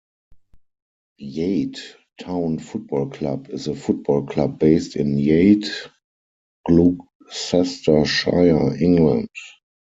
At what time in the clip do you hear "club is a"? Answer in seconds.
3.11-3.75